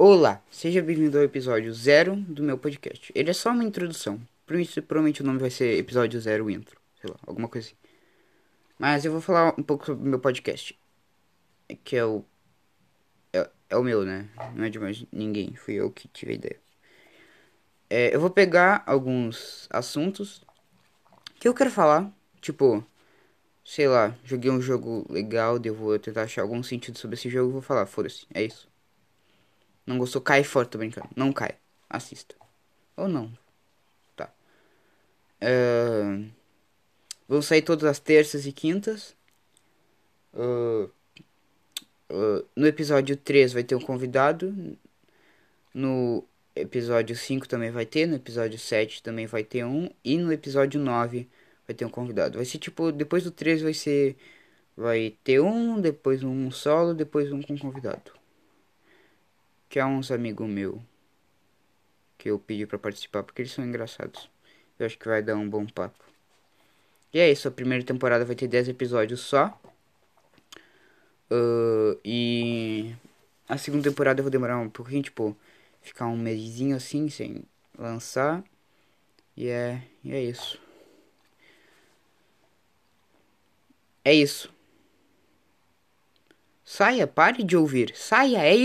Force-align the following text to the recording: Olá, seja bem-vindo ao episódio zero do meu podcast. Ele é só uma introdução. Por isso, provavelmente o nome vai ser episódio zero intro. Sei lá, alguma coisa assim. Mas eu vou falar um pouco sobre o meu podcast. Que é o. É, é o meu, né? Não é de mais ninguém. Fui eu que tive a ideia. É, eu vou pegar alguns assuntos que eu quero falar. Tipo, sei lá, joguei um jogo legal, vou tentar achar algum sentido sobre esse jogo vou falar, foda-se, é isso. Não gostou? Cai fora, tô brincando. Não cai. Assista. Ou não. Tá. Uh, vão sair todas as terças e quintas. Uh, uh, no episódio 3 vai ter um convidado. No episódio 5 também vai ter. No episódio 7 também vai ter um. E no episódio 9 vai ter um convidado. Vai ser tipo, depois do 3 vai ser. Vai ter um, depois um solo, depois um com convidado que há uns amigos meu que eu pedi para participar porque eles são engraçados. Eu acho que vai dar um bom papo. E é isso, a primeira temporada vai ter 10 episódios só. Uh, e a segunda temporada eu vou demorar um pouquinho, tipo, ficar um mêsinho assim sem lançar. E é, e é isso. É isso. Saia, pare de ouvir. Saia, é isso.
Olá, 0.00 0.40
seja 0.48 0.80
bem-vindo 0.80 1.18
ao 1.18 1.24
episódio 1.24 1.74
zero 1.74 2.14
do 2.14 2.40
meu 2.40 2.56
podcast. 2.56 3.10
Ele 3.16 3.30
é 3.30 3.32
só 3.32 3.50
uma 3.50 3.64
introdução. 3.64 4.20
Por 4.46 4.54
isso, 4.54 4.80
provavelmente 4.80 5.22
o 5.22 5.26
nome 5.26 5.40
vai 5.40 5.50
ser 5.50 5.76
episódio 5.76 6.20
zero 6.20 6.48
intro. 6.48 6.80
Sei 7.00 7.10
lá, 7.10 7.16
alguma 7.26 7.48
coisa 7.48 7.66
assim. 7.66 7.76
Mas 8.78 9.04
eu 9.04 9.10
vou 9.10 9.20
falar 9.20 9.58
um 9.58 9.62
pouco 9.64 9.84
sobre 9.84 10.06
o 10.06 10.08
meu 10.08 10.20
podcast. 10.20 10.78
Que 11.82 11.96
é 11.96 12.04
o. 12.04 12.24
É, 13.32 13.50
é 13.70 13.76
o 13.76 13.82
meu, 13.82 14.04
né? 14.04 14.28
Não 14.54 14.66
é 14.66 14.70
de 14.70 14.78
mais 14.78 15.04
ninguém. 15.10 15.56
Fui 15.56 15.74
eu 15.74 15.90
que 15.90 16.06
tive 16.06 16.30
a 16.30 16.34
ideia. 16.36 16.60
É, 17.90 18.14
eu 18.14 18.20
vou 18.20 18.30
pegar 18.30 18.84
alguns 18.86 19.66
assuntos 19.68 20.44
que 21.40 21.48
eu 21.48 21.54
quero 21.54 21.72
falar. 21.72 22.08
Tipo, 22.40 22.86
sei 23.64 23.88
lá, 23.88 24.16
joguei 24.22 24.48
um 24.48 24.60
jogo 24.60 25.04
legal, 25.10 25.58
vou 25.76 25.98
tentar 25.98 26.22
achar 26.22 26.42
algum 26.42 26.62
sentido 26.62 26.96
sobre 26.98 27.16
esse 27.16 27.28
jogo 27.28 27.50
vou 27.50 27.62
falar, 27.62 27.84
foda-se, 27.84 28.28
é 28.32 28.44
isso. 28.44 28.67
Não 29.88 29.96
gostou? 29.96 30.20
Cai 30.20 30.44
fora, 30.44 30.66
tô 30.68 30.76
brincando. 30.76 31.08
Não 31.16 31.32
cai. 31.32 31.54
Assista. 31.88 32.34
Ou 32.94 33.08
não. 33.08 33.32
Tá. 34.14 34.30
Uh, 35.40 36.28
vão 37.26 37.40
sair 37.40 37.62
todas 37.62 37.84
as 37.84 37.98
terças 37.98 38.44
e 38.44 38.52
quintas. 38.52 39.16
Uh, 40.34 40.90
uh, 42.10 42.46
no 42.54 42.66
episódio 42.66 43.16
3 43.16 43.54
vai 43.54 43.64
ter 43.64 43.76
um 43.76 43.80
convidado. 43.80 44.76
No 45.72 46.22
episódio 46.54 47.16
5 47.16 47.48
também 47.48 47.70
vai 47.70 47.86
ter. 47.86 48.06
No 48.06 48.16
episódio 48.16 48.58
7 48.58 49.02
também 49.02 49.26
vai 49.26 49.42
ter 49.42 49.64
um. 49.64 49.88
E 50.04 50.18
no 50.18 50.30
episódio 50.30 50.78
9 50.78 51.26
vai 51.66 51.74
ter 51.74 51.86
um 51.86 51.90
convidado. 51.90 52.36
Vai 52.36 52.44
ser 52.44 52.58
tipo, 52.58 52.92
depois 52.92 53.24
do 53.24 53.30
3 53.30 53.62
vai 53.62 53.72
ser. 53.72 54.18
Vai 54.76 55.16
ter 55.24 55.40
um, 55.40 55.80
depois 55.80 56.22
um 56.22 56.50
solo, 56.50 56.92
depois 56.92 57.32
um 57.32 57.40
com 57.40 57.56
convidado 57.56 58.18
que 59.68 59.78
há 59.78 59.86
uns 59.86 60.10
amigos 60.10 60.48
meu 60.48 60.82
que 62.16 62.30
eu 62.30 62.38
pedi 62.38 62.66
para 62.66 62.78
participar 62.78 63.22
porque 63.22 63.42
eles 63.42 63.52
são 63.52 63.64
engraçados. 63.64 64.28
Eu 64.78 64.86
acho 64.86 64.98
que 64.98 65.08
vai 65.08 65.22
dar 65.22 65.36
um 65.36 65.48
bom 65.48 65.66
papo. 65.66 66.04
E 67.12 67.20
é 67.20 67.30
isso, 67.30 67.48
a 67.48 67.50
primeira 67.50 67.84
temporada 67.84 68.24
vai 68.24 68.34
ter 68.36 68.48
10 68.48 68.68
episódios 68.68 69.20
só. 69.20 69.58
Uh, 71.30 71.98
e 72.04 72.94
a 73.48 73.56
segunda 73.56 73.88
temporada 73.88 74.20
eu 74.20 74.24
vou 74.24 74.30
demorar 74.30 74.58
um 74.58 74.68
pouquinho, 74.68 75.02
tipo, 75.02 75.36
ficar 75.80 76.06
um 76.06 76.16
mêsinho 76.16 76.76
assim 76.76 77.08
sem 77.08 77.42
lançar. 77.78 78.42
E 79.36 79.48
é, 79.48 79.82
e 80.04 80.12
é 80.12 80.22
isso. 80.22 80.60
É 84.04 84.12
isso. 84.12 84.52
Saia, 86.64 87.06
pare 87.06 87.42
de 87.42 87.56
ouvir. 87.56 87.92
Saia, 87.94 88.38
é 88.42 88.54
isso. 88.54 88.56